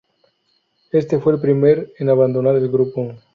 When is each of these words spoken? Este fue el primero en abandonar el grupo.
Este 0.91 1.19
fue 1.19 1.33
el 1.33 1.39
primero 1.39 1.83
en 1.99 2.09
abandonar 2.09 2.55
el 2.55 2.69
grupo. 2.71 3.13